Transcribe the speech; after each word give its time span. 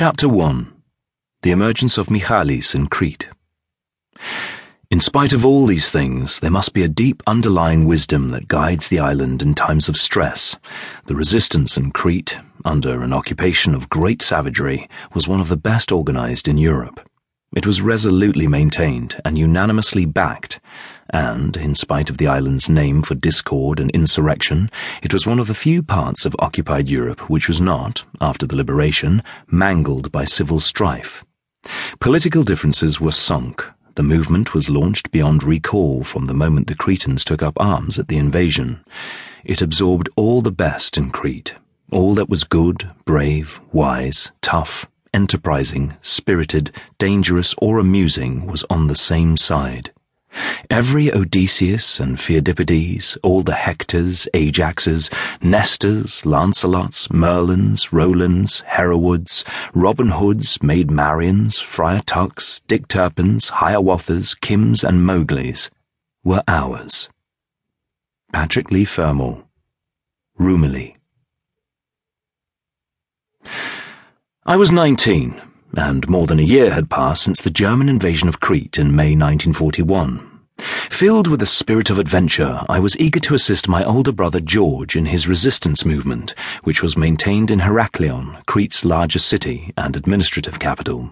Chapter 0.00 0.28
1 0.28 0.72
The 1.42 1.50
Emergence 1.50 1.98
of 1.98 2.08
Michalis 2.08 2.72
in 2.72 2.86
Crete. 2.86 3.26
In 4.92 5.00
spite 5.00 5.32
of 5.32 5.44
all 5.44 5.66
these 5.66 5.90
things, 5.90 6.38
there 6.38 6.52
must 6.52 6.72
be 6.72 6.84
a 6.84 6.88
deep 6.88 7.20
underlying 7.26 7.84
wisdom 7.84 8.30
that 8.30 8.46
guides 8.46 8.86
the 8.86 9.00
island 9.00 9.42
in 9.42 9.56
times 9.56 9.88
of 9.88 9.96
stress. 9.96 10.54
The 11.06 11.16
resistance 11.16 11.76
in 11.76 11.90
Crete, 11.90 12.38
under 12.64 13.02
an 13.02 13.12
occupation 13.12 13.74
of 13.74 13.88
great 13.88 14.22
savagery, 14.22 14.88
was 15.14 15.26
one 15.26 15.40
of 15.40 15.48
the 15.48 15.56
best 15.56 15.90
organized 15.90 16.46
in 16.46 16.58
Europe. 16.58 17.00
It 17.56 17.66
was 17.66 17.80
resolutely 17.80 18.46
maintained 18.46 19.20
and 19.24 19.38
unanimously 19.38 20.04
backed, 20.04 20.60
and, 21.10 21.56
in 21.56 21.74
spite 21.74 22.10
of 22.10 22.18
the 22.18 22.26
island's 22.26 22.68
name 22.68 23.00
for 23.00 23.14
discord 23.14 23.80
and 23.80 23.90
insurrection, 23.92 24.70
it 25.02 25.14
was 25.14 25.26
one 25.26 25.38
of 25.38 25.46
the 25.46 25.54
few 25.54 25.82
parts 25.82 26.26
of 26.26 26.36
occupied 26.40 26.90
Europe 26.90 27.30
which 27.30 27.48
was 27.48 27.60
not, 27.60 28.04
after 28.20 28.46
the 28.46 28.54
liberation, 28.54 29.22
mangled 29.50 30.12
by 30.12 30.24
civil 30.24 30.60
strife. 30.60 31.24
Political 32.00 32.44
differences 32.44 33.00
were 33.00 33.12
sunk. 33.12 33.64
The 33.94 34.02
movement 34.02 34.52
was 34.52 34.68
launched 34.68 35.10
beyond 35.10 35.42
recall 35.42 36.04
from 36.04 36.26
the 36.26 36.34
moment 36.34 36.66
the 36.66 36.74
Cretans 36.74 37.24
took 37.24 37.42
up 37.42 37.54
arms 37.58 37.98
at 37.98 38.08
the 38.08 38.18
invasion. 38.18 38.84
It 39.44 39.62
absorbed 39.62 40.10
all 40.16 40.42
the 40.42 40.52
best 40.52 40.98
in 40.98 41.10
Crete, 41.10 41.54
all 41.90 42.14
that 42.14 42.28
was 42.28 42.44
good, 42.44 42.90
brave, 43.06 43.58
wise, 43.72 44.30
tough, 44.42 44.86
enterprising, 45.12 45.94
spirited, 46.02 46.70
dangerous, 46.98 47.54
or 47.58 47.78
amusing 47.78 48.46
was 48.46 48.64
on 48.70 48.86
the 48.86 48.96
same 48.96 49.36
side. 49.36 49.92
Every 50.70 51.12
Odysseus 51.12 52.00
and 52.00 52.18
Pheidippides, 52.18 53.16
all 53.22 53.42
the 53.42 53.52
Hectors, 53.52 54.28
Ajaxes, 54.34 55.10
Nestors, 55.42 56.22
Lancelots, 56.24 57.08
Merlins, 57.08 57.90
Rolands, 57.92 58.60
Herewards, 58.66 59.44
Robin 59.74 60.10
Hoods, 60.10 60.62
Maid 60.62 60.88
Marians, 60.88 61.60
Friar 61.60 62.02
Tucks, 62.02 62.60
Dick 62.68 62.88
Turpins, 62.88 63.50
Hiawathas, 63.50 64.38
Kims, 64.38 64.84
and 64.84 65.00
Mowglis 65.00 65.70
were 66.22 66.42
ours. 66.46 67.08
Patrick 68.32 68.70
Leigh 68.70 68.84
Fermor, 68.84 69.42
Roumeli. 70.38 70.96
I 74.48 74.56
was 74.56 74.72
nineteen, 74.72 75.42
and 75.74 76.08
more 76.08 76.26
than 76.26 76.38
a 76.38 76.42
year 76.42 76.72
had 76.72 76.88
passed 76.88 77.22
since 77.22 77.42
the 77.42 77.50
German 77.50 77.86
invasion 77.86 78.28
of 78.28 78.40
Crete 78.40 78.78
in 78.78 78.96
May 78.96 79.14
1941. 79.14 80.26
Filled 80.88 81.26
with 81.26 81.42
a 81.42 81.46
spirit 81.46 81.90
of 81.90 81.98
adventure, 81.98 82.62
I 82.66 82.80
was 82.80 82.98
eager 82.98 83.20
to 83.20 83.34
assist 83.34 83.68
my 83.68 83.84
older 83.84 84.10
brother 84.10 84.40
George 84.40 84.96
in 84.96 85.04
his 85.04 85.28
resistance 85.28 85.84
movement, 85.84 86.34
which 86.64 86.82
was 86.82 86.96
maintained 86.96 87.50
in 87.50 87.58
Heraklion, 87.58 88.42
Crete's 88.46 88.86
largest 88.86 89.26
city 89.26 89.74
and 89.76 89.94
administrative 89.94 90.58
capital. 90.58 91.10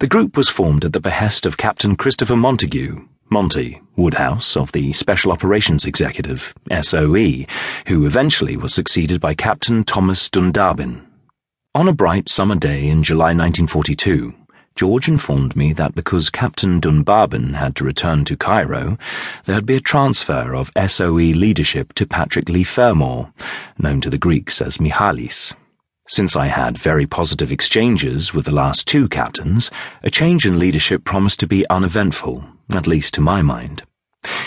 The 0.00 0.06
group 0.06 0.36
was 0.36 0.50
formed 0.50 0.84
at 0.84 0.92
the 0.92 1.00
behest 1.00 1.46
of 1.46 1.56
Captain 1.56 1.96
Christopher 1.96 2.36
Montague, 2.36 3.08
Monty 3.30 3.80
Woodhouse 3.96 4.54
of 4.54 4.70
the 4.72 4.92
Special 4.92 5.32
Operations 5.32 5.86
Executive, 5.86 6.52
SOE, 6.82 7.46
who 7.86 8.04
eventually 8.04 8.58
was 8.58 8.74
succeeded 8.74 9.18
by 9.18 9.32
Captain 9.32 9.82
Thomas 9.82 10.28
Dunbabin. 10.28 11.07
On 11.78 11.86
a 11.86 11.92
bright 11.92 12.28
summer 12.28 12.56
day 12.56 12.88
in 12.88 13.04
July 13.04 13.26
1942, 13.26 14.34
George 14.74 15.06
informed 15.06 15.54
me 15.54 15.72
that 15.74 15.94
because 15.94 16.28
Captain 16.28 16.80
Dunbabin 16.80 17.54
had 17.54 17.76
to 17.76 17.84
return 17.84 18.24
to 18.24 18.36
Cairo, 18.36 18.98
there'd 19.44 19.64
be 19.64 19.76
a 19.76 19.80
transfer 19.80 20.56
of 20.56 20.72
SOE 20.88 21.12
leadership 21.12 21.92
to 21.92 22.04
Patrick 22.04 22.48
Leigh 22.48 22.64
Fermor, 22.64 23.32
known 23.78 24.00
to 24.00 24.10
the 24.10 24.18
Greeks 24.18 24.60
as 24.60 24.80
Michalis. 24.80 25.54
Since 26.08 26.34
I 26.34 26.48
had 26.48 26.76
very 26.76 27.06
positive 27.06 27.52
exchanges 27.52 28.34
with 28.34 28.46
the 28.46 28.50
last 28.50 28.88
two 28.88 29.08
captains, 29.08 29.70
a 30.02 30.10
change 30.10 30.46
in 30.46 30.58
leadership 30.58 31.04
promised 31.04 31.38
to 31.38 31.46
be 31.46 31.64
uneventful, 31.70 32.44
at 32.72 32.88
least 32.88 33.14
to 33.14 33.20
my 33.20 33.40
mind. 33.40 33.84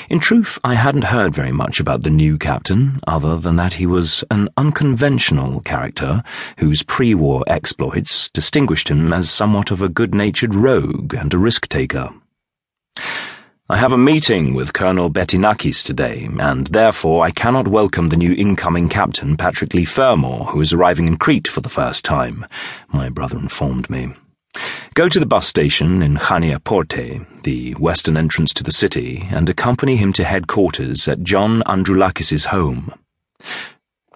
In 0.10 0.20
truth, 0.20 0.60
I 0.64 0.74
hadn't 0.74 1.06
heard 1.06 1.34
very 1.34 1.52
much 1.52 1.80
about 1.80 2.04
the 2.04 2.10
new 2.10 2.38
captain, 2.38 3.00
other 3.08 3.38
than 3.38 3.56
that 3.56 3.76
he 3.76 3.86
was 3.86 4.24
an 4.30 4.50
unconventional 4.58 5.62
character 5.62 6.24
whose 6.58 6.84
pre 6.84 7.14
war 7.14 7.44
exploits 7.48 8.30
distinguished 8.30 8.90
him 8.90 9.14
as 9.14 9.30
somewhat 9.30 9.72
of 9.72 9.82
a 9.82 9.90
good 9.90 10.14
natured 10.14 10.54
rogue 10.54 11.14
and 11.14 11.34
a 11.34 11.38
risk 11.38 11.68
taker. 11.68 12.10
I 13.72 13.78
have 13.78 13.94
a 13.94 13.98
meeting 13.98 14.54
with 14.54 14.74
Colonel 14.74 15.10
Betinakis 15.10 15.86
today, 15.86 16.28
and 16.40 16.68
therefore 16.68 17.24
I 17.24 17.32
cannot 17.32 17.70
welcome 17.70 18.10
the 18.10 18.18
new 18.18 18.34
incoming 18.34 18.90
captain, 18.90 19.38
Patrick 19.38 19.74
Leigh 19.74 19.86
Fermor, 19.86 20.44
who 20.52 20.60
is 20.60 20.74
arriving 20.74 21.08
in 21.08 21.16
Crete 21.16 21.48
for 21.48 21.62
the 21.62 21.70
first 21.70 22.04
time, 22.04 22.46
my 22.92 23.08
brother 23.08 23.38
informed 23.38 23.90
me. 23.90 24.14
Go 24.94 25.08
to 25.08 25.22
the 25.22 25.26
bus 25.26 25.48
station 25.48 26.02
in 26.02 26.18
Chania 26.18 26.62
Porte, 26.62 27.26
the 27.44 27.72
western 27.76 28.18
entrance 28.18 28.54
to 28.54 28.62
the 28.62 28.74
city, 28.74 29.26
and 29.32 29.48
accompany 29.48 29.96
him 29.96 30.12
to 30.12 30.26
headquarters 30.26 31.08
at 31.08 31.24
John 31.24 31.64
Androulakis's 31.66 32.44
home. 32.44 32.94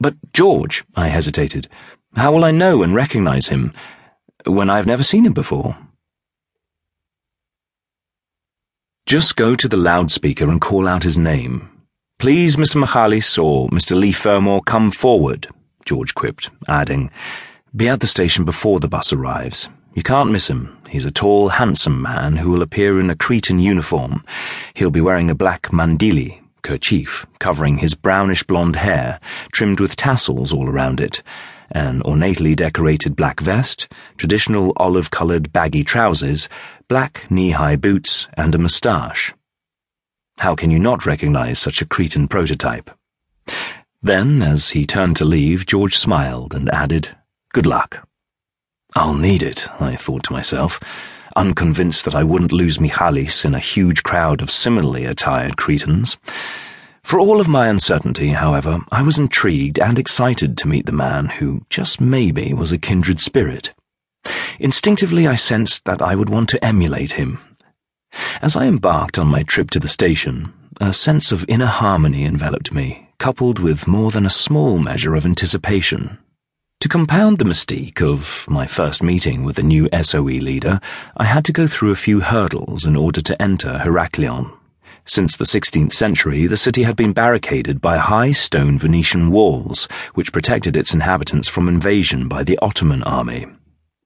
But 0.02 0.16
George, 0.34 0.84
I 0.94 1.08
hesitated, 1.08 1.70
how 2.18 2.34
will 2.34 2.44
I 2.44 2.52
know 2.52 2.84
and 2.84 2.94
recognize 2.94 3.48
him 3.48 3.72
when 4.46 4.70
I 4.70 4.76
have 4.76 4.86
never 4.86 5.02
seen 5.02 5.26
him 5.26 5.32
before? 5.32 5.78
Just 9.06 9.38
go 9.38 9.56
to 9.56 9.70
the 9.70 9.78
loudspeaker 9.78 10.50
and 10.50 10.60
call 10.60 10.90
out 10.90 11.04
his 11.04 11.18
name. 11.18 11.70
Please, 12.20 12.58
Mr. 12.58 12.76
Michalis 12.76 13.38
or 13.38 13.70
Mr. 13.70 13.98
Leigh 13.98 14.12
Fermor, 14.12 14.60
come 14.60 14.92
forward, 14.92 15.48
George 15.86 16.14
quipped, 16.16 16.50
adding, 16.68 17.12
Be 17.74 17.88
at 17.88 18.02
the 18.02 18.08
station 18.08 18.44
before 18.44 18.82
the 18.82 18.90
bus 18.90 19.14
arrives. 19.14 19.70
You 19.96 20.04
can't 20.04 20.30
miss 20.30 20.50
him. 20.50 20.78
He's 20.90 21.06
a 21.06 21.12
tall, 21.12 21.48
handsome 21.48 22.02
man 22.02 22.36
who 22.36 22.50
will 22.50 22.62
appear 22.62 23.00
in 23.00 23.10
a 23.10 23.16
Cretan 23.16 23.60
uniform. 23.60 24.26
He'll 24.74 24.92
be 24.92 25.00
wearing 25.00 25.30
a 25.30 25.36
black 25.36 25.70
mandili, 25.72 26.42
kerchief, 26.64 27.26
covering 27.40 27.78
his 27.78 27.94
brownish 27.94 28.44
blonde 28.44 28.76
hair, 28.76 29.22
trimmed 29.54 29.80
with 29.80 29.96
tassels 29.96 30.52
all 30.52 30.68
around 30.68 31.00
it, 31.00 31.24
an 31.72 32.02
ornately 32.02 32.56
decorated 32.56 33.16
black 33.16 33.40
vest, 33.40 33.88
traditional 34.18 34.74
olive-coloured 34.76 35.54
baggy 35.54 35.86
trousers, 35.86 36.50
black 36.90 37.24
knee-high 37.30 37.78
boots, 37.78 38.28
and 38.36 38.54
a 38.54 38.58
moustache. 38.58 39.34
How 40.40 40.56
can 40.56 40.72
you 40.72 40.80
not 40.80 41.06
recognize 41.06 41.58
such 41.58 41.82
a 41.82 41.86
Cretan 41.86 42.28
prototype? 42.28 42.92
Then, 44.04 44.42
as 44.42 44.72
he 44.72 44.86
turned 44.86 45.16
to 45.16 45.26
leave, 45.26 45.66
George 45.66 45.96
smiled 45.96 46.54
and 46.54 46.70
added, 46.74 47.16
Good 47.54 47.66
luck. 47.66 48.06
I'll 48.98 49.14
need 49.14 49.44
it, 49.44 49.68
I 49.82 49.98
thought 49.98 50.24
to 50.24 50.34
myself, 50.34 50.80
unconvinced 51.36 52.06
that 52.06 52.16
I 52.16 52.24
wouldn't 52.24 52.54
lose 52.54 52.80
Michalis 52.80 53.44
in 53.44 53.54
a 53.54 53.60
huge 53.60 54.04
crowd 54.04 54.42
of 54.42 54.50
similarly 54.50 55.04
attired 55.04 55.58
Cretans. 55.58 56.18
For 57.04 57.20
all 57.20 57.42
of 57.42 57.50
my 57.50 57.68
uncertainty, 57.68 58.30
however, 58.30 58.80
I 58.92 59.02
was 59.02 59.20
intrigued 59.20 59.80
and 59.80 60.00
excited 60.00 60.58
to 60.58 60.68
meet 60.70 60.86
the 60.86 60.94
man 60.94 61.28
who, 61.28 61.66
just 61.70 62.00
maybe, 62.00 62.54
was 62.54 62.72
a 62.72 62.78
kindred 62.78 63.20
spirit. 63.20 63.74
Instinctively, 64.60 65.28
I 65.28 65.36
sensed 65.36 65.84
that 65.84 66.02
I 66.02 66.16
would 66.16 66.30
want 66.30 66.48
to 66.50 66.64
emulate 66.64 67.12
him. 67.12 67.40
As 68.42 68.56
I 68.56 68.66
embarked 68.66 69.20
on 69.20 69.28
my 69.28 69.44
trip 69.44 69.72
to 69.72 69.80
the 69.80 69.90
station, 69.90 70.54
a 70.80 70.94
sense 70.94 71.34
of 71.34 71.46
inner 71.50 71.66
harmony 71.66 72.24
enveloped 72.24 72.72
me, 72.72 73.10
coupled 73.20 73.60
with 73.60 73.88
more 73.88 74.12
than 74.12 74.26
a 74.26 74.30
small 74.30 74.80
measure 74.80 75.16
of 75.16 75.26
anticipation. 75.26 76.18
To 76.86 76.90
compound 76.90 77.40
the 77.40 77.46
mystique 77.46 78.00
of 78.00 78.46
my 78.48 78.68
first 78.68 79.02
meeting 79.02 79.44
with 79.44 79.56
the 79.56 79.64
new 79.64 79.90
SOE 80.04 80.22
leader, 80.22 80.80
I 81.18 81.24
had 81.24 81.44
to 81.46 81.52
go 81.52 81.66
through 81.66 81.90
a 81.90 81.96
few 81.96 82.20
hurdles 82.20 82.86
in 82.86 82.96
order 82.96 83.22
to 83.22 83.42
enter 83.42 83.80
Heraklion. 83.80 84.52
Since 85.04 85.36
the 85.36 85.46
16th 85.46 85.94
century, 85.94 86.46
the 86.46 86.56
city 86.56 86.84
had 86.84 86.96
been 86.96 87.12
barricaded 87.12 87.82
by 87.82 87.98
high 87.98 88.34
stone 88.34 88.78
Venetian 88.78 89.32
walls, 89.32 89.88
which 90.14 90.32
protected 90.32 90.78
its 90.78 90.94
inhabitants 90.94 91.48
from 91.48 91.68
invasion 91.68 92.28
by 92.28 92.44
the 92.44 92.60
Ottoman 92.62 93.02
army. 93.02 93.48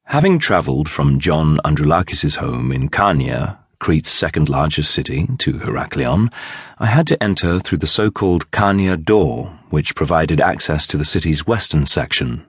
Having 0.05 0.39
travelled 0.39 0.87
from 0.87 1.19
John 1.19 1.59
Androulakis's 1.65 2.37
home 2.37 2.71
in 2.71 2.87
Chania, 2.87 3.57
Crete's 3.79 4.09
second 4.09 4.47
largest 4.47 4.93
city, 4.93 5.27
to 5.39 5.59
Heraklion, 5.59 6.31
I 6.77 6.85
had 6.85 7.07
to 7.07 7.21
enter 7.21 7.59
through 7.59 7.79
the 7.79 7.87
so-called 7.87 8.49
Chania 8.51 8.95
door, 9.03 9.59
which 9.69 9.95
provided 9.95 10.39
access 10.39 10.87
to 10.87 10.95
the 10.95 11.03
city's 11.03 11.45
western 11.45 11.85
section. 11.85 12.45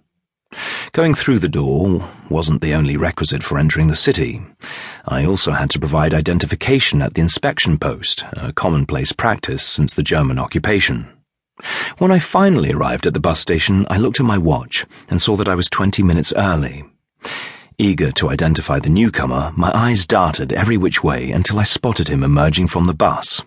Going 0.93 1.15
through 1.15 1.39
the 1.39 1.49
door 1.49 2.11
wasn't 2.29 2.61
the 2.61 2.75
only 2.75 2.97
requisite 2.97 3.45
for 3.45 3.59
entering 3.59 3.87
the 3.87 3.95
city. 3.95 4.43
I 5.07 5.25
also 5.25 5.53
had 5.53 5.71
to 5.71 5.79
provide 5.79 6.13
identification 6.13 7.01
at 7.01 7.15
the 7.15 7.21
inspection 7.21 7.79
post, 7.79 8.25
a 8.33 8.53
commonplace 8.53 9.13
practice 9.13 9.65
since 9.65 9.95
the 9.95 10.03
German 10.03 10.39
occupation. 10.39 11.09
When 11.99 12.11
I 12.11 12.19
finally 12.19 12.73
arrived 12.73 13.07
at 13.07 13.15
the 13.15 13.21
bus 13.21 13.39
station, 13.39 13.87
I 13.89 13.99
looked 13.99 14.19
at 14.19 14.27
my 14.27 14.39
watch 14.39 14.85
and 15.09 15.23
saw 15.23 15.37
that 15.37 15.49
I 15.49 15.55
was 15.55 15.71
20 15.71 16.03
minutes 16.03 16.33
early. 16.37 16.85
Eager 17.79 18.11
to 18.13 18.29
identify 18.31 18.81
the 18.81 18.89
newcomer, 18.89 19.53
my 19.57 19.71
eyes 19.73 20.07
darted 20.07 20.53
every 20.53 20.77
which 20.77 21.05
way 21.05 21.31
until 21.31 21.59
I 21.59 21.63
spotted 21.63 22.09
him 22.09 22.25
emerging 22.25 22.67
from 22.67 22.87
the 22.87 22.95
bus. 22.95 23.43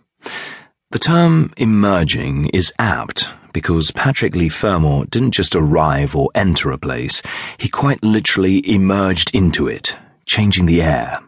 The 0.92 1.00
term 1.00 1.54
emerging 1.58 2.48
is 2.54 2.74
apt 2.80 3.28
because 3.54 3.92
Patrick 3.92 4.36
Leigh 4.36 4.50
Fermor 4.50 5.06
didn't 5.06 5.32
just 5.32 5.56
arrive 5.56 6.16
or 6.16 6.30
enter 6.36 6.72
a 6.72 6.78
place, 6.78 7.22
he 7.58 7.70
quite 7.70 8.04
literally 8.04 8.68
emerged 8.70 9.34
into 9.34 9.68
it, 9.68 9.96
changing 10.26 10.66
the 10.66 10.82
air, 10.82 11.20